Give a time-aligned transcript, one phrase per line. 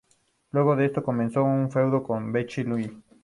[0.53, 3.03] Luego de esto comenzó un feudo con Becky Lynch.